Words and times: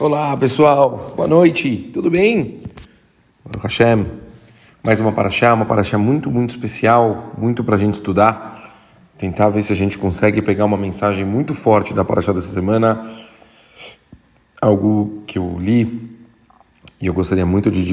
Olá 0.00 0.36
pessoal, 0.36 1.12
boa 1.16 1.26
noite, 1.26 1.90
tudo 1.92 2.08
bem? 2.08 2.60
Baruch 3.44 3.64
Hashem, 3.64 4.06
mais 4.80 5.00
uma 5.00 5.10
paraxá, 5.10 5.52
uma 5.52 5.66
paraxá 5.66 5.98
muito, 5.98 6.30
muito 6.30 6.50
especial, 6.50 7.32
muito 7.36 7.64
para 7.64 7.74
a 7.74 7.78
gente 7.78 7.94
estudar, 7.94 8.76
tentar 9.18 9.48
ver 9.48 9.64
se 9.64 9.72
a 9.72 9.76
gente 9.76 9.98
consegue 9.98 10.40
pegar 10.40 10.66
uma 10.66 10.76
mensagem 10.76 11.24
muito 11.24 11.52
forte 11.52 11.92
da 11.92 12.04
paraxá 12.04 12.32
dessa 12.32 12.46
semana, 12.46 13.10
algo 14.62 15.24
que 15.26 15.36
eu 15.36 15.56
li 15.58 16.16
e 17.00 17.06
eu 17.06 17.12
gostaria 17.12 17.44
muito 17.44 17.68
de 17.68 17.84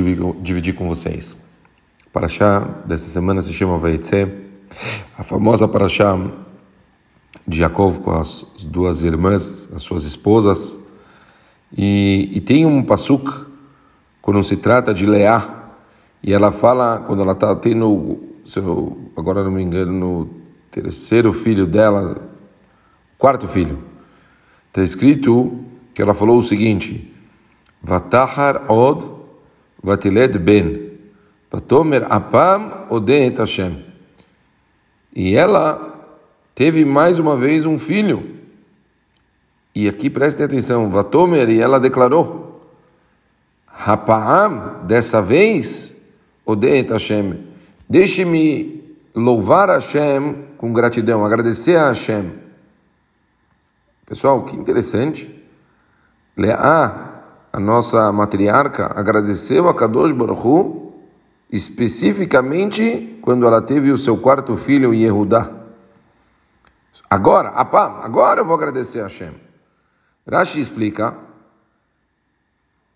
dividir 0.44 0.76
com 0.76 0.88
vocês. 0.88 1.36
A 2.06 2.10
paraxá 2.12 2.60
dessa 2.86 3.10
semana 3.10 3.42
se 3.42 3.52
chama 3.52 3.80
Vaetze, 3.80 4.32
a 5.18 5.24
famosa 5.24 5.68
paraxá 5.68 6.16
de 7.48 7.58
Jacob 7.58 7.98
com 8.04 8.12
as 8.12 8.46
duas 8.68 9.02
irmãs, 9.02 9.72
as 9.74 9.82
suas 9.82 10.04
esposas, 10.04 10.85
e, 11.78 12.30
e 12.34 12.42
tem 12.42 12.66
um 12.66 12.82
pasuk 12.82 13.46
quando 14.22 14.42
se 14.44 14.58
trata 14.58 14.94
de 14.94 15.06
Leá, 15.06 15.66
e 16.24 16.34
ela 16.34 16.52
fala, 16.52 17.04
quando 17.06 17.22
ela 17.22 17.34
está 17.34 17.56
tendo, 17.56 18.18
eu, 18.56 18.98
agora 19.16 19.44
não 19.44 19.52
me 19.52 19.62
engano, 19.62 19.92
no 19.92 20.30
terceiro 20.72 21.32
filho 21.32 21.68
dela, 21.68 22.18
quarto 23.18 23.48
filho, 23.48 23.84
está 24.68 24.82
escrito 24.82 25.60
que 25.94 26.02
ela 26.02 26.14
falou 26.14 26.38
o 26.38 26.42
seguinte: 26.42 27.14
Vatahar 27.82 28.72
od 28.72 29.06
vatiled 29.84 30.40
ben, 30.40 30.92
vatomer 31.52 32.08
apam 32.10 32.88
odet 32.90 33.38
Hashem. 33.38 33.86
E 35.16 35.36
ela 35.36 36.20
teve 36.54 36.84
mais 36.84 37.20
uma 37.20 37.36
vez 37.36 37.66
um 37.66 37.78
filho. 37.78 38.35
E 39.76 39.90
aqui 39.90 40.10
prestem 40.10 40.46
atenção, 40.46 40.90
Vatomer, 40.90 41.50
e 41.50 41.60
ela 41.60 41.82
declarou: 41.82 42.62
Rapaam, 43.68 44.86
dessa 44.86 45.22
vez, 45.22 45.98
Odeet 46.46 46.94
Hashem, 46.94 47.46
deixe-me 47.90 48.98
louvar 49.14 49.68
Hashem 49.68 50.46
com 50.58 50.72
gratidão, 50.72 51.26
agradecer 51.26 51.76
a 51.76 51.90
Hashem. 51.90 52.32
Pessoal, 54.06 54.44
que 54.46 54.56
interessante. 54.56 55.44
Leá, 56.38 57.24
a 57.52 57.60
nossa 57.60 58.12
matriarca, 58.12 58.92
agradeceu 58.96 59.68
a 59.68 59.74
Kadosh 59.74 60.12
Baruch 60.12 60.46
Hu, 60.46 60.94
especificamente 61.52 63.18
quando 63.22 63.46
ela 63.46 63.62
teve 63.62 63.92
o 63.92 63.98
seu 63.98 64.18
quarto 64.18 64.56
filho, 64.56 64.94
Yehudá. 64.94 65.52
Agora, 67.10 67.50
apam, 67.50 68.00
agora 68.02 68.42
eu 68.42 68.46
vou 68.46 68.56
agradecer 68.56 69.00
a 69.00 69.04
Hashem. 69.04 69.45
Rashi 70.28 70.60
explica, 70.60 71.16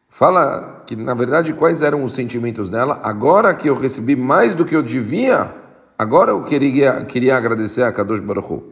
fala 0.10 0.84
que 0.88 0.96
na 0.96 1.14
verdade 1.14 1.54
quais 1.54 1.84
eram 1.84 2.04
os 2.04 2.14
sentimentos 2.14 2.70
dela. 2.70 3.00
Agora 3.04 3.54
que 3.54 3.70
eu 3.70 3.76
recebi 3.76 4.16
mais 4.16 4.56
do 4.56 4.66
que 4.66 4.76
eu 4.76 4.82
devia, 4.82 5.54
agora 5.98 6.32
eu 6.32 6.44
queria, 6.44 7.06
queria 7.06 7.38
agradecer 7.38 7.84
a 7.84 7.92
Kadosh 7.92 8.20
Baruch. 8.20 8.64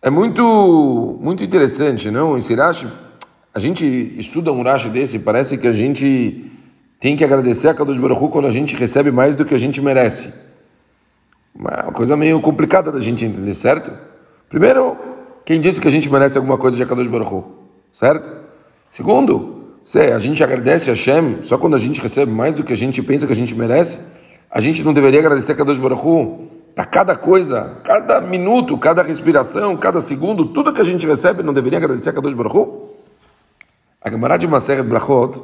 É 0.00 0.08
muito, 0.08 1.18
muito 1.20 1.44
interessante, 1.44 2.10
não? 2.10 2.36
Esse 2.36 2.54
Rashi, 2.54 2.90
a 3.54 3.58
gente 3.60 3.84
estuda 4.18 4.50
um 4.50 4.62
Rashi 4.62 4.88
desse, 4.88 5.18
parece 5.18 5.58
que 5.58 5.68
a 5.68 5.72
gente 5.72 6.50
tem 6.98 7.14
que 7.16 7.22
agradecer 7.22 7.68
a 7.68 7.74
Kadosh 7.74 7.98
Baruch 7.98 8.32
quando 8.32 8.48
a 8.48 8.50
gente 8.50 8.74
recebe 8.74 9.12
mais 9.12 9.36
do 9.36 9.44
que 9.44 9.54
a 9.54 9.58
gente 9.58 9.80
merece. 9.82 10.32
Uma 11.54 11.92
coisa 11.92 12.16
meio 12.16 12.40
complicada 12.40 12.90
da 12.90 12.98
gente 12.98 13.26
entender, 13.26 13.54
certo? 13.54 13.92
Primeiro, 14.52 14.98
quem 15.46 15.58
disse 15.58 15.80
que 15.80 15.88
a 15.88 15.90
gente 15.90 16.12
merece 16.12 16.36
alguma 16.36 16.58
coisa 16.58 16.76
de 16.76 16.82
Akadosh 16.82 17.06
Baruch 17.06 17.32
Hu, 17.32 17.44
certo? 17.90 18.30
Segundo, 18.90 19.78
se 19.82 19.98
a 19.98 20.18
gente 20.18 20.44
agradece 20.44 20.90
a 20.90 20.92
Hashem 20.92 21.42
só 21.42 21.56
quando 21.56 21.74
a 21.74 21.78
gente 21.78 22.02
recebe 22.02 22.30
mais 22.30 22.56
do 22.56 22.62
que 22.62 22.70
a 22.70 22.76
gente 22.76 23.02
pensa 23.02 23.26
que 23.26 23.32
a 23.32 23.34
gente 23.34 23.54
merece, 23.54 23.98
a 24.50 24.60
gente 24.60 24.84
não 24.84 24.92
deveria 24.92 25.20
agradecer 25.20 25.52
a 25.52 25.54
Kadosh 25.54 25.78
Baruch 25.78 26.06
Hu 26.06 26.50
para 26.74 26.84
cada 26.84 27.16
coisa, 27.16 27.80
cada 27.82 28.20
minuto, 28.20 28.76
cada 28.76 29.02
respiração, 29.02 29.74
cada 29.74 30.02
segundo, 30.02 30.44
tudo 30.44 30.70
que 30.70 30.82
a 30.82 30.84
gente 30.84 31.06
recebe, 31.06 31.42
não 31.42 31.54
deveria 31.54 31.78
agradecer 31.78 32.10
a 32.10 32.12
Kadosh 32.12 32.34
Baruch 32.34 32.54
Hu? 32.54 32.90
A 34.02 34.10
Gemara 34.10 34.36
de 34.36 34.46
Maseret 34.46 34.86
Brachot, 34.86 35.42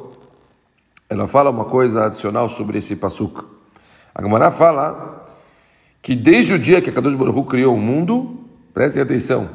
ela 1.09 1.27
fala 1.27 1.49
uma 1.49 1.65
coisa 1.65 2.05
adicional 2.05 2.47
sobre 2.47 2.77
esse 2.77 2.95
pasuk. 2.95 3.43
A 4.13 4.21
Gemara 4.21 4.51
fala 4.51 5.25
que 5.99 6.13
desde 6.15 6.53
o 6.53 6.59
dia 6.59 6.79
que 6.79 6.91
a 6.91 6.93
Kadosh 6.93 7.15
Baruch 7.15 7.35
Hu 7.39 7.45
criou 7.45 7.73
o 7.73 7.79
mundo, 7.79 8.38
Prestem 8.79 9.03
atenção. 9.03 9.49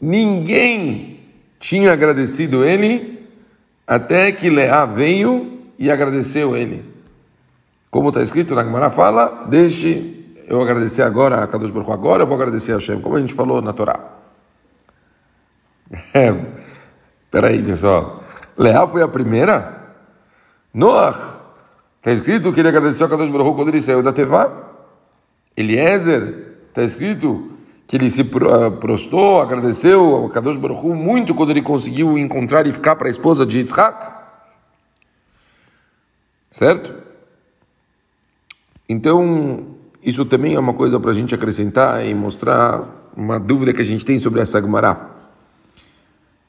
Ninguém 0.00 1.18
tinha 1.58 1.92
agradecido 1.92 2.64
ele 2.64 3.28
até 3.84 4.30
que 4.30 4.48
Leá 4.48 4.86
veio 4.86 5.64
e 5.76 5.90
agradeceu 5.90 6.56
ele. 6.56 6.84
Como 7.90 8.10
está 8.10 8.22
escrito 8.22 8.54
na 8.54 8.62
Gemara 8.62 8.88
fala, 8.88 9.46
deixe 9.48 10.32
eu 10.46 10.62
agradecer 10.62 11.02
agora 11.02 11.42
a 11.42 11.48
Kadosh 11.48 11.70
Baruch 11.70 11.90
agora 11.90 12.22
eu 12.22 12.26
vou 12.28 12.36
agradecer 12.36 12.70
a 12.70 12.76
Hashem, 12.76 13.00
como 13.00 13.16
a 13.16 13.18
gente 13.18 13.34
falou 13.34 13.60
na 13.60 13.72
Torá. 13.72 13.98
É, 16.14 16.32
peraí, 17.32 17.60
pessoal. 17.60 18.22
Leá 18.56 18.86
foi 18.86 19.02
a 19.02 19.08
primeira? 19.08 19.92
Noach, 20.72 21.18
está 21.96 22.12
escrito 22.12 22.52
que 22.52 22.60
ele 22.60 22.68
agradeceu 22.68 23.08
a 23.08 23.10
Kadosh 23.10 23.28
Baruch 23.28 23.56
quando 23.56 23.70
ele 23.70 23.80
saiu 23.80 24.04
da 24.04 24.12
Tevá? 24.12 24.52
Eliezer, 25.56 26.58
está 26.68 26.84
escrito 26.84 27.57
que 27.88 27.96
ele 27.96 28.10
se 28.10 28.20
ah, 28.20 28.70
prostou, 28.70 29.40
agradeceu 29.40 30.14
ao 30.14 30.28
Kadosh 30.28 30.58
Baruch 30.58 30.86
Hu 30.86 30.94
muito 30.94 31.34
quando 31.34 31.50
ele 31.50 31.62
conseguiu 31.62 32.18
encontrar 32.18 32.66
e 32.66 32.72
ficar 32.72 32.94
para 32.96 33.08
a 33.08 33.10
esposa 33.10 33.46
de 33.46 33.60
Yitzhak. 33.60 34.12
Certo? 36.50 36.94
Então, 38.86 39.68
isso 40.02 40.22
também 40.26 40.54
é 40.54 40.60
uma 40.60 40.74
coisa 40.74 41.00
para 41.00 41.12
a 41.12 41.14
gente 41.14 41.34
acrescentar 41.34 42.04
e 42.04 42.14
mostrar 42.14 42.84
uma 43.16 43.40
dúvida 43.40 43.72
que 43.72 43.80
a 43.80 43.84
gente 43.84 44.04
tem 44.04 44.18
sobre 44.18 44.40
essa 44.40 44.60
Gemara. 44.60 45.08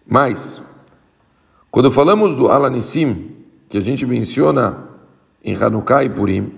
Mas, 0.05 0.61
quando 1.71 1.89
falamos 1.89 2.35
do 2.35 2.49
Alanissim, 2.49 3.31
que 3.69 3.77
a 3.77 3.81
gente 3.81 4.05
menciona 4.05 4.89
em 5.41 5.55
Hanukkah 5.55 6.03
e 6.03 6.09
Purim, 6.09 6.51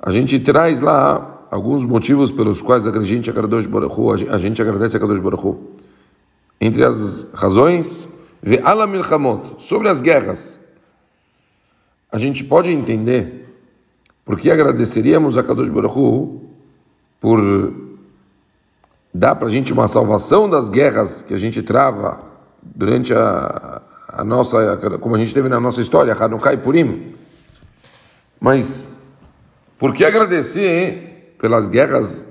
a 0.00 0.12
gente 0.12 0.38
traz 0.38 0.80
lá 0.80 1.35
alguns 1.56 1.84
motivos 1.84 2.30
pelos 2.30 2.60
quais 2.60 2.86
a 2.86 3.00
gente, 3.00 3.30
a 3.30 4.38
gente 4.38 4.62
agradece 4.62 4.96
a 4.96 5.00
Kadosh 5.00 5.18
Baruch. 5.18 5.58
Entre 6.60 6.84
as 6.84 7.26
razões, 7.32 8.06
sobre 9.58 9.88
as 9.88 10.00
guerras. 10.00 10.60
A 12.12 12.18
gente 12.18 12.44
pode 12.44 12.70
entender 12.70 13.48
por 14.24 14.38
que 14.38 14.50
agradeceríamos 14.50 15.36
a 15.38 15.42
Kadosh 15.42 15.70
Baruch 15.70 16.40
por 17.18 17.40
dar 19.12 19.34
para 19.34 19.48
a 19.48 19.50
gente 19.50 19.72
uma 19.72 19.88
salvação 19.88 20.48
das 20.48 20.68
guerras 20.68 21.22
que 21.22 21.32
a 21.32 21.38
gente 21.38 21.62
trava 21.62 22.20
durante 22.62 23.14
a, 23.14 23.82
a 24.08 24.22
nossa, 24.22 24.76
como 25.00 25.16
a 25.16 25.18
gente 25.18 25.32
teve 25.32 25.48
na 25.48 25.58
nossa 25.58 25.80
história, 25.80 26.12
Hanukkah 26.12 26.52
e 26.52 26.58
Purim. 26.58 27.14
Mas 28.38 28.92
por 29.78 29.94
que 29.94 30.04
agradecer 30.04 31.15
pelas 31.38 31.68
guerras 31.68 32.28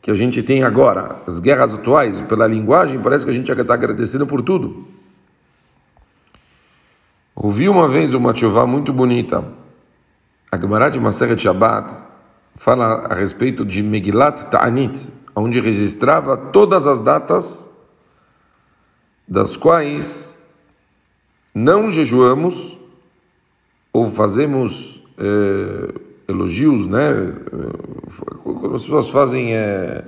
que 0.00 0.10
a 0.10 0.14
gente 0.14 0.42
tem 0.42 0.64
agora, 0.64 1.22
as 1.26 1.38
guerras 1.38 1.72
atuais, 1.72 2.20
pela 2.22 2.46
linguagem, 2.46 3.00
parece 3.00 3.24
que 3.24 3.30
a 3.30 3.34
gente 3.34 3.50
está 3.50 3.74
agradecendo 3.74 4.26
por 4.26 4.42
tudo. 4.42 4.84
Ouvi 7.34 7.68
uma 7.68 7.88
vez 7.88 8.12
uma 8.12 8.32
tchuvá 8.32 8.66
muito 8.66 8.92
bonita. 8.92 9.44
A 10.50 10.60
Gemara 10.60 10.90
de 10.90 10.98
Maseret 10.98 11.40
Shabbat 11.40 11.90
fala 12.54 13.06
a 13.08 13.14
respeito 13.14 13.64
de 13.64 13.82
Megilat 13.82 14.44
Ta'anit, 14.50 15.12
onde 15.34 15.60
registrava 15.60 16.36
todas 16.36 16.86
as 16.86 16.98
datas 16.98 17.70
das 19.26 19.56
quais 19.56 20.34
não 21.54 21.90
jejuamos 21.90 22.76
ou 23.92 24.10
fazemos 24.10 25.00
eh, 25.16 26.11
elogios, 26.32 26.86
né? 26.86 27.32
Quando 28.42 28.74
as 28.74 28.82
pessoas 28.82 29.08
fazem, 29.08 29.54
é, 29.54 30.04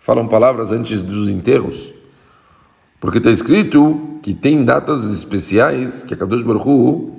falam 0.00 0.26
palavras 0.26 0.72
antes 0.72 1.02
dos 1.02 1.28
enterros, 1.28 1.92
porque 3.00 3.18
está 3.18 3.30
escrito 3.30 4.18
que 4.22 4.34
tem 4.34 4.64
datas 4.64 5.04
especiais 5.04 6.02
que 6.02 6.14
a 6.14 6.16
Kadosh 6.16 6.42
Baruch 6.42 7.12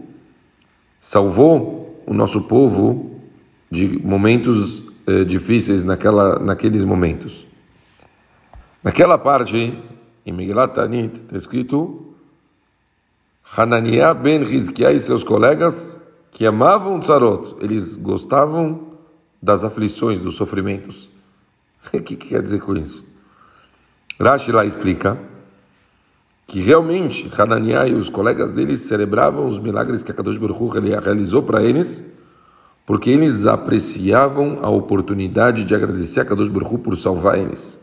salvou 1.00 2.04
o 2.06 2.14
nosso 2.14 2.42
povo 2.44 3.12
de 3.72 4.00
momentos 4.04 4.84
é, 5.06 5.24
difíceis 5.24 5.84
naquela, 5.84 6.40
naqueles 6.40 6.84
momentos. 6.84 7.46
Naquela 8.84 9.18
parte, 9.18 9.78
em 10.26 10.32
Megillat 10.32 10.74
Tanit, 10.74 11.18
está 11.18 11.36
escrito 11.36 12.14
Hananiah 13.56 14.14
ben 14.14 14.44
Rizkiah 14.44 14.92
e 14.92 15.00
seus 15.00 15.24
colegas 15.24 16.07
que 16.32 16.46
amavam 16.46 17.00
Tzarot, 17.00 17.56
eles 17.60 17.96
gostavam 17.96 18.88
das 19.42 19.64
aflições, 19.64 20.20
dos 20.20 20.36
sofrimentos. 20.36 21.10
O 21.94 22.02
que, 22.02 22.18
que 22.18 22.30
quer 22.30 22.42
dizer 22.42 22.60
com 22.60 22.76
isso? 22.76 23.06
Rashi 24.20 24.52
lá 24.52 24.66
explica 24.66 25.18
que 26.46 26.60
realmente 26.60 27.30
Hananiah 27.38 27.88
e 27.88 27.94
os 27.94 28.10
colegas 28.10 28.52
deles 28.52 28.82
celebravam 28.82 29.48
os 29.48 29.60
milagres 29.60 30.02
que 30.02 30.12
a 30.12 30.14
Kadosh 30.14 30.38
Baruch 30.38 30.80
realizou 30.80 31.44
para 31.44 31.62
eles, 31.62 32.04
porque 32.86 33.10
eles 33.10 33.46
apreciavam 33.46 34.60
a 34.62 34.70
oportunidade 34.70 35.64
de 35.64 35.76
agradecer 35.76 36.22
a 36.22 36.26
Kadosh 36.26 36.50
Baruch 36.50 36.78
por 36.80 36.98
salvar 36.98 37.38
eles. 37.38 37.80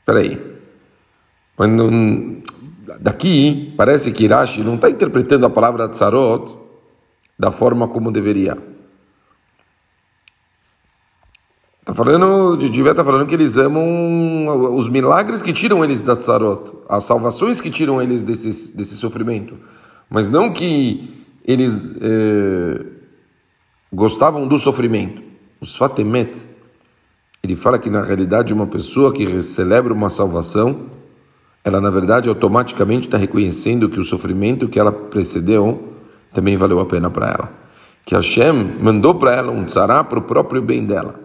Espera 0.00 0.20
aí. 0.20 0.58
Quando, 1.56 2.42
daqui, 3.00 3.74
parece 3.76 4.12
que 4.12 4.24
Irashi 4.24 4.62
não 4.62 4.76
está 4.76 4.88
interpretando 4.88 5.46
a 5.46 5.50
palavra 5.50 5.88
tsarot 5.88 6.61
da 7.42 7.50
forma 7.50 7.88
como 7.88 8.12
deveria. 8.12 8.56
Está 11.80 11.92
falando, 11.92 12.56
devia 12.56 12.94
tá 12.94 13.04
falando 13.04 13.26
que 13.26 13.34
eles 13.34 13.56
amam 13.56 14.76
os 14.76 14.88
milagres 14.88 15.42
que 15.42 15.52
tiram 15.52 15.82
eles 15.82 16.00
da 16.00 16.14
tsarot, 16.14 16.72
as 16.88 17.02
salvações 17.02 17.60
que 17.60 17.68
tiram 17.68 18.00
eles 18.00 18.22
desse, 18.22 18.76
desse 18.76 18.94
sofrimento. 18.94 19.58
Mas 20.08 20.28
não 20.28 20.52
que 20.52 21.26
eles 21.44 21.96
eh, 22.00 22.86
gostavam 23.92 24.46
do 24.46 24.56
sofrimento. 24.56 25.20
Os 25.60 25.74
fatemet, 25.76 26.46
ele 27.42 27.56
fala 27.56 27.76
que 27.76 27.90
na 27.90 28.02
realidade 28.02 28.54
uma 28.54 28.68
pessoa 28.68 29.12
que 29.12 29.42
celebra 29.42 29.92
uma 29.92 30.08
salvação, 30.08 30.82
ela 31.64 31.80
na 31.80 31.90
verdade 31.90 32.28
automaticamente 32.28 33.08
está 33.08 33.18
reconhecendo 33.18 33.88
que 33.88 33.98
o 33.98 34.04
sofrimento 34.04 34.68
que 34.68 34.78
ela 34.78 34.92
precedeu 34.92 35.91
também 36.32 36.56
valeu 36.56 36.80
a 36.80 36.86
pena 36.86 37.10
para 37.10 37.28
ela. 37.28 37.52
Que 38.04 38.14
Hashem 38.14 38.78
mandou 38.80 39.14
para 39.14 39.34
ela 39.34 39.52
um 39.52 39.64
tzará 39.64 40.02
para 40.02 40.18
o 40.18 40.22
próprio 40.22 40.60
bem 40.60 40.84
dela. 40.84 41.20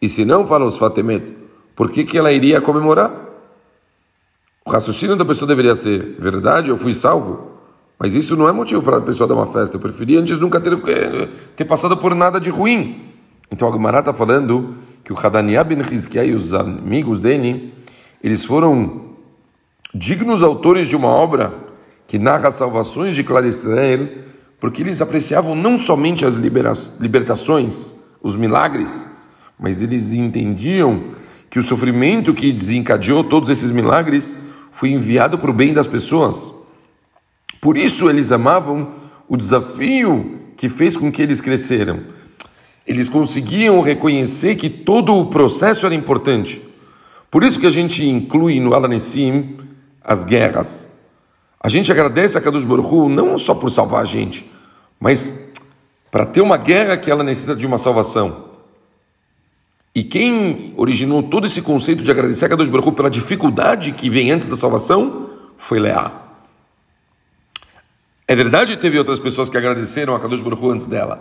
E 0.00 0.08
se 0.08 0.24
não, 0.24 0.46
fala 0.46 0.64
os 0.64 0.76
Fatemet, 0.76 1.34
por 1.74 1.90
que, 1.90 2.04
que 2.04 2.16
ela 2.16 2.32
iria 2.32 2.60
comemorar? 2.60 3.12
O 4.64 4.70
raciocínio 4.70 5.16
da 5.16 5.24
pessoa 5.24 5.46
deveria 5.48 5.74
ser: 5.74 6.16
verdade, 6.18 6.70
eu 6.70 6.76
fui 6.76 6.92
salvo. 6.92 7.52
Mas 7.98 8.14
isso 8.14 8.36
não 8.36 8.48
é 8.48 8.52
motivo 8.52 8.82
para 8.82 8.96
a 8.96 9.00
pessoa 9.00 9.28
dar 9.28 9.34
uma 9.34 9.46
festa. 9.46 9.76
Eu 9.76 9.80
preferia 9.80 10.18
antes 10.18 10.38
nunca 10.38 10.60
ter, 10.60 10.76
ter 11.54 11.64
passado 11.64 11.96
por 11.96 12.14
nada 12.14 12.40
de 12.40 12.50
ruim. 12.50 13.12
Então 13.50 13.68
a 13.68 13.72
Gemara 13.72 14.00
está 14.00 14.12
falando 14.12 14.74
que 15.04 15.12
o 15.12 15.16
Hadaniah 15.16 15.62
ben 15.62 15.80
Hizkiah 15.80 16.24
e 16.24 16.34
os 16.34 16.52
amigos 16.52 17.20
dele, 17.20 17.72
eles 18.22 18.44
foram 18.44 19.12
dignos 19.94 20.42
autores 20.42 20.88
de 20.88 20.96
uma 20.96 21.08
obra 21.08 21.54
que 22.08 22.18
narra 22.18 22.50
salvações 22.50 23.14
de 23.14 23.22
Clara 23.22 23.46
Israel, 23.46 24.08
porque 24.62 24.80
eles 24.80 25.00
apreciavam 25.00 25.56
não 25.56 25.76
somente 25.76 26.24
as 26.24 26.36
libertações, 26.36 27.94
os 28.22 28.36
milagres, 28.36 29.04
mas 29.58 29.82
eles 29.82 30.12
entendiam 30.12 31.06
que 31.50 31.58
o 31.58 31.64
sofrimento 31.64 32.32
que 32.32 32.52
desencadeou 32.52 33.24
todos 33.24 33.48
esses 33.48 33.72
milagres 33.72 34.38
foi 34.70 34.90
enviado 34.90 35.36
para 35.36 35.50
o 35.50 35.52
bem 35.52 35.72
das 35.72 35.88
pessoas. 35.88 36.54
Por 37.60 37.76
isso 37.76 38.08
eles 38.08 38.30
amavam 38.30 38.92
o 39.28 39.36
desafio 39.36 40.38
que 40.56 40.68
fez 40.68 40.96
com 40.96 41.10
que 41.10 41.22
eles 41.22 41.40
cresceram. 41.40 42.04
Eles 42.86 43.08
conseguiam 43.08 43.80
reconhecer 43.80 44.54
que 44.54 44.70
todo 44.70 45.16
o 45.16 45.26
processo 45.26 45.86
era 45.86 45.94
importante. 45.96 46.62
Por 47.28 47.42
isso 47.42 47.58
que 47.58 47.66
a 47.66 47.70
gente 47.70 48.06
inclui 48.06 48.60
no 48.60 48.74
Alanessim 48.74 49.56
as 50.04 50.22
guerras. 50.22 50.88
A 51.60 51.68
gente 51.68 51.90
agradece 51.90 52.38
a 52.38 52.40
Kadosh 52.40 52.64
Baruch 52.64 52.94
Hu, 52.94 53.08
não 53.08 53.36
só 53.36 53.56
por 53.56 53.70
salvar 53.70 54.02
a 54.02 54.04
gente, 54.04 54.51
mas 55.02 55.50
para 56.12 56.24
ter 56.24 56.40
uma 56.40 56.56
guerra 56.56 56.96
que 56.96 57.10
ela 57.10 57.24
necessita 57.24 57.56
de 57.56 57.66
uma 57.66 57.76
salvação. 57.76 58.50
E 59.92 60.04
quem 60.04 60.72
originou 60.76 61.24
todo 61.24 61.44
esse 61.44 61.60
conceito 61.60 62.04
de 62.04 62.10
agradecer 62.10 62.44
a 62.44 62.48
Kadosh 62.48 62.68
Baruch 62.68 62.92
pela 62.92 63.10
dificuldade 63.10 63.90
que 63.90 64.08
vem 64.08 64.30
antes 64.30 64.48
da 64.48 64.54
salvação 64.54 65.28
foi 65.56 65.80
Leá. 65.80 66.12
É 68.28 68.36
verdade 68.36 68.76
que 68.76 68.80
teve 68.80 68.96
outras 68.96 69.18
pessoas 69.18 69.50
que 69.50 69.56
agradeceram 69.56 70.14
a 70.14 70.20
Kadosh 70.20 70.40
Baruch 70.40 70.64
antes 70.68 70.86
dela, 70.86 71.20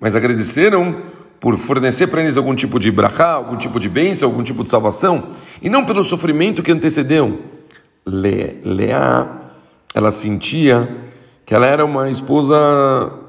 mas 0.00 0.16
agradeceram 0.16 1.00
por 1.38 1.56
fornecer 1.56 2.08
para 2.08 2.22
eles 2.22 2.36
algum 2.36 2.56
tipo 2.56 2.80
de 2.80 2.90
brachá, 2.90 3.34
algum 3.34 3.56
tipo 3.56 3.78
de 3.78 3.88
bênção, 3.88 4.28
algum 4.28 4.42
tipo 4.42 4.64
de 4.64 4.68
salvação, 4.68 5.28
e 5.62 5.70
não 5.70 5.84
pelo 5.84 6.02
sofrimento 6.02 6.60
que 6.60 6.72
antecedeu. 6.72 7.40
Le, 8.04 8.60
Leá, 8.64 9.42
ela 9.94 10.10
sentia 10.10 11.09
que 11.50 11.54
ela 11.56 11.66
era 11.66 11.84
uma 11.84 12.08
esposa 12.08 12.56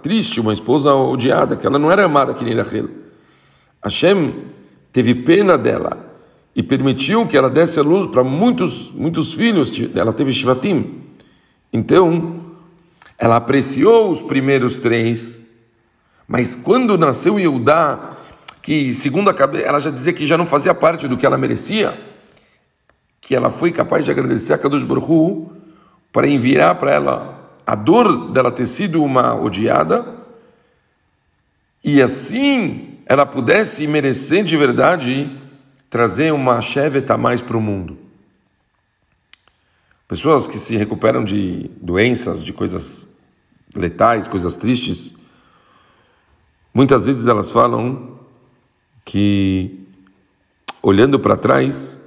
triste, 0.04 0.40
uma 0.40 0.54
esposa 0.54 0.94
odiada, 0.94 1.56
que 1.56 1.66
ela 1.66 1.80
não 1.80 1.92
era 1.92 2.06
amada 2.06 2.36
que 2.36 2.44
nem 2.44 2.56
Rachel. 2.56 2.88
Hashem 3.84 4.44
teve 4.94 5.16
pena 5.16 5.58
dela 5.58 5.98
e 6.56 6.62
permitiu 6.62 7.26
que 7.26 7.36
ela 7.36 7.50
desse 7.50 7.80
a 7.80 7.82
luz 7.82 8.06
para 8.06 8.24
muitos, 8.24 8.92
muitos 8.92 9.34
filhos. 9.34 9.76
Ela 9.96 10.14
teve 10.14 10.32
Shivatim. 10.32 11.02
Então, 11.74 12.42
ela 13.18 13.38
apreciou 13.38 14.12
os 14.12 14.22
primeiros 14.22 14.78
três, 14.78 15.42
mas 16.28 16.56
quando 16.56 17.00
nasceu 17.00 17.40
Yehudá, 17.40 18.18
que 18.62 18.94
segundo 18.94 19.32
a 19.32 19.34
cabeça, 19.34 19.66
ela 19.66 19.80
já 19.80 19.90
dizia 19.90 20.14
que 20.14 20.28
já 20.28 20.38
não 20.38 20.46
fazia 20.46 20.76
parte 20.76 21.08
do 21.08 21.18
que 21.18 21.26
ela 21.26 21.40
merecia, 21.40 22.00
que 23.20 23.36
ela 23.36 23.50
foi 23.50 23.72
capaz 23.72 24.06
de 24.06 24.12
agradecer 24.12 24.54
a 24.54 24.60
Kadosh 24.60 24.84
Baruch 24.84 25.48
para 26.14 26.28
enviar 26.28 26.76
para 26.76 26.92
ela 26.92 27.41
a 27.72 27.76
dor 27.76 28.34
dela 28.34 28.52
ter 28.52 28.66
sido 28.66 29.02
uma 29.02 29.34
odiada, 29.34 30.06
e 31.82 32.02
assim 32.02 33.00
ela 33.06 33.26
pudesse 33.26 33.88
merecer 33.88 34.44
de 34.44 34.58
verdade 34.58 35.42
trazer 35.90 36.34
uma 36.34 36.60
cheveta 36.60 37.14
a 37.14 37.18
mais 37.18 37.42
para 37.42 37.56
o 37.56 37.62
mundo. 37.62 37.98
Pessoas 40.06 40.48
que 40.48 40.60
se 40.60 40.76
recuperam 40.76 41.24
de 41.24 41.72
doenças, 41.82 42.44
de 42.44 42.52
coisas 42.52 43.18
letais, 43.74 44.28
coisas 44.28 44.58
tristes, 44.58 45.14
muitas 46.74 47.06
vezes 47.06 47.26
elas 47.26 47.50
falam 47.50 48.20
que, 49.06 49.88
olhando 50.84 51.18
para 51.18 51.38
trás, 51.38 52.01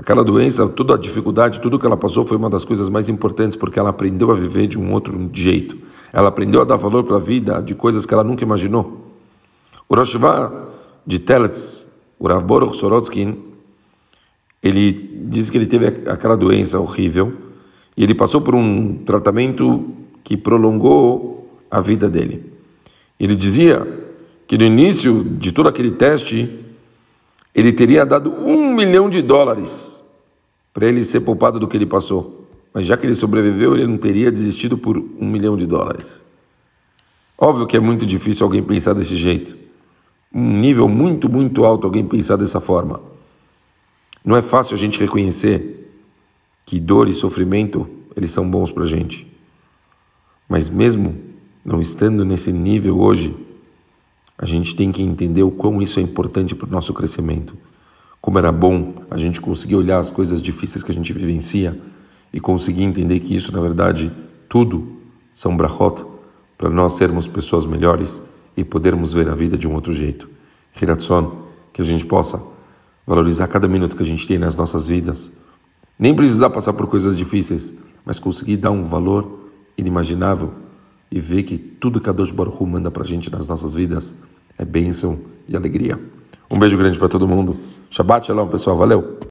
aquela 0.00 0.22
doença, 0.22 0.68
toda 0.68 0.94
a 0.94 0.96
dificuldade, 0.96 1.60
tudo 1.60 1.76
que 1.76 1.84
ela 1.84 1.96
passou 1.96 2.24
foi 2.24 2.36
uma 2.36 2.48
das 2.48 2.64
coisas 2.64 2.88
mais 2.88 3.08
importantes 3.08 3.58
porque 3.58 3.80
ela 3.80 3.90
aprendeu 3.90 4.30
a 4.30 4.34
viver 4.34 4.68
de 4.68 4.78
um 4.78 4.92
outro 4.92 5.28
jeito. 5.32 5.76
Ela 6.12 6.28
aprendeu 6.28 6.60
a 6.62 6.64
dar 6.64 6.76
valor 6.76 7.02
para 7.02 7.16
a 7.16 7.20
vida 7.20 7.60
de 7.60 7.74
coisas 7.74 8.06
que 8.06 8.14
ela 8.14 8.22
nunca 8.22 8.44
imaginou. 8.44 9.12
O 9.88 9.96
Roshva 9.96 10.70
de 11.04 11.18
Teletz, 11.18 11.88
o 12.16 12.28
Rav 12.28 12.44
Boruch 12.44 12.76
Sorotskin, 12.76 13.42
ele 14.62 14.92
diz 15.28 15.50
que 15.50 15.58
ele 15.58 15.66
teve 15.66 15.86
aquela 16.08 16.36
doença 16.36 16.78
horrível 16.78 17.32
e 17.96 18.04
ele 18.04 18.14
passou 18.14 18.40
por 18.40 18.54
um 18.54 18.98
tratamento 19.04 19.84
que 20.22 20.36
prolongou 20.36 21.60
a 21.68 21.80
vida 21.80 22.08
dele. 22.08 22.52
Ele 23.18 23.34
dizia 23.34 23.84
que 24.46 24.56
no 24.56 24.64
início 24.64 25.24
de 25.24 25.50
todo 25.50 25.68
aquele 25.68 25.90
teste, 25.90 26.66
ele 27.58 27.72
teria 27.72 28.04
dado 28.04 28.32
um 28.32 28.74
milhão 28.74 29.08
de 29.08 29.22
dólares 29.22 30.04
para 30.72 30.86
ele 30.86 31.02
ser 31.04 31.20
poupado 31.20 31.58
do 31.58 31.66
que 31.66 31.76
ele 31.76 31.86
passou. 31.86 32.46
Mas 32.72 32.86
já 32.86 32.96
que 32.96 33.06
ele 33.06 33.14
sobreviveu, 33.14 33.74
ele 33.74 33.86
não 33.86 33.98
teria 33.98 34.30
desistido 34.30 34.76
por 34.76 34.96
um 34.96 35.28
milhão 35.28 35.56
de 35.56 35.66
dólares. 35.66 36.24
Óbvio 37.36 37.66
que 37.66 37.76
é 37.76 37.80
muito 37.80 38.04
difícil 38.04 38.44
alguém 38.44 38.62
pensar 38.62 38.92
desse 38.94 39.16
jeito 39.16 39.68
um 40.32 40.58
nível 40.58 40.88
muito, 40.88 41.28
muito 41.28 41.64
alto 41.64 41.86
alguém 41.86 42.06
pensar 42.06 42.36
dessa 42.36 42.60
forma. 42.60 43.00
Não 44.24 44.36
é 44.36 44.42
fácil 44.42 44.74
a 44.74 44.78
gente 44.78 45.00
reconhecer 45.00 45.90
que 46.66 46.78
dor 46.78 47.08
e 47.08 47.14
sofrimento 47.14 47.88
eles 48.14 48.30
são 48.30 48.48
bons 48.48 48.70
para 48.70 48.84
a 48.84 48.86
gente. 48.86 49.26
Mas 50.48 50.68
mesmo 50.68 51.16
não 51.64 51.80
estando 51.80 52.24
nesse 52.24 52.52
nível 52.52 53.00
hoje, 53.00 53.34
a 54.38 54.46
gente 54.46 54.76
tem 54.76 54.92
que 54.92 55.02
entender 55.02 55.42
o 55.42 55.50
quão 55.50 55.82
isso 55.82 55.98
é 55.98 56.02
importante 56.02 56.54
para 56.54 56.68
o 56.68 56.70
nosso 56.70 56.94
crescimento. 56.94 57.56
Como 58.20 58.38
era 58.38 58.52
bom 58.52 58.94
a 59.10 59.16
gente 59.16 59.40
conseguir 59.40 59.74
olhar 59.74 59.98
as 59.98 60.10
coisas 60.10 60.40
difíceis 60.40 60.84
que 60.84 60.92
a 60.92 60.94
gente 60.94 61.12
vivencia 61.12 61.78
e 62.32 62.38
conseguir 62.38 62.84
entender 62.84 63.18
que 63.18 63.34
isso, 63.34 63.52
na 63.52 63.60
verdade, 63.60 64.12
tudo 64.48 64.96
são 65.34 65.56
brachot 65.56 66.04
para 66.56 66.70
nós 66.70 66.94
sermos 66.94 67.26
pessoas 67.26 67.66
melhores 67.66 68.28
e 68.56 68.64
podermos 68.64 69.12
ver 69.12 69.28
a 69.28 69.34
vida 69.34 69.58
de 69.58 69.66
um 69.66 69.74
outro 69.74 69.92
jeito. 69.92 70.28
Hiratson, 70.80 71.46
que 71.72 71.82
a 71.82 71.84
gente 71.84 72.06
possa 72.06 72.40
valorizar 73.06 73.48
cada 73.48 73.66
minuto 73.66 73.96
que 73.96 74.02
a 74.02 74.06
gente 74.06 74.26
tem 74.26 74.38
nas 74.38 74.54
nossas 74.54 74.86
vidas, 74.86 75.32
nem 75.98 76.14
precisar 76.14 76.50
passar 76.50 76.72
por 76.74 76.86
coisas 76.86 77.16
difíceis, 77.16 77.74
mas 78.04 78.18
conseguir 78.18 78.56
dar 78.56 78.70
um 78.70 78.84
valor 78.84 79.50
inimaginável 79.76 80.52
e 81.10 81.20
ver 81.20 81.42
que 81.42 81.56
tudo 81.58 82.00
que 82.00 82.08
a 82.08 82.12
Deus 82.12 82.30
Baruch 82.30 82.62
Hu 82.62 82.66
manda 82.66 82.90
para 82.90 83.02
a 83.02 83.06
gente 83.06 83.30
nas 83.30 83.46
nossas 83.46 83.74
vidas 83.74 84.18
é 84.56 84.64
bênção 84.64 85.18
e 85.48 85.56
alegria. 85.56 85.98
Um 86.50 86.58
beijo 86.58 86.76
grande 86.76 86.98
para 86.98 87.08
todo 87.08 87.26
mundo. 87.28 87.56
Shabbat 87.90 88.26
shalom, 88.26 88.48
pessoal. 88.48 88.76
Valeu! 88.76 89.18